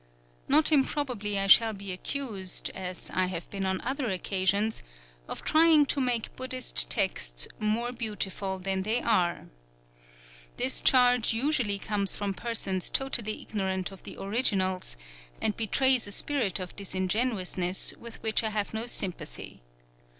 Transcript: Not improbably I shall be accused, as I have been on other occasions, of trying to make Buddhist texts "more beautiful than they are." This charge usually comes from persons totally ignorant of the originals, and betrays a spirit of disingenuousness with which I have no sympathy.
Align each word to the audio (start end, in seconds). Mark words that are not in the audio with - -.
Not 0.47 0.71
improbably 0.71 1.37
I 1.37 1.45
shall 1.45 1.73
be 1.73 1.91
accused, 1.91 2.71
as 2.71 3.11
I 3.13 3.27
have 3.27 3.47
been 3.51 3.67
on 3.67 3.79
other 3.81 4.09
occasions, 4.09 4.81
of 5.27 5.43
trying 5.43 5.85
to 5.85 6.01
make 6.01 6.35
Buddhist 6.35 6.89
texts 6.89 7.47
"more 7.59 7.91
beautiful 7.91 8.57
than 8.57 8.81
they 8.81 8.99
are." 8.99 9.45
This 10.57 10.81
charge 10.81 11.33
usually 11.33 11.77
comes 11.77 12.15
from 12.15 12.33
persons 12.33 12.89
totally 12.89 13.43
ignorant 13.43 13.91
of 13.91 14.01
the 14.01 14.17
originals, 14.19 14.97
and 15.39 15.55
betrays 15.55 16.07
a 16.07 16.11
spirit 16.11 16.59
of 16.59 16.75
disingenuousness 16.75 17.93
with 17.99 18.23
which 18.23 18.43
I 18.43 18.49
have 18.49 18.73
no 18.73 18.87
sympathy. 18.87 19.61